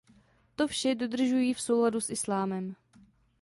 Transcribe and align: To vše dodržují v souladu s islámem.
To 0.55 0.67
vše 0.67 0.95
dodržují 0.95 1.53
v 1.53 1.61
souladu 1.61 2.01
s 2.01 2.09
islámem. 2.09 2.75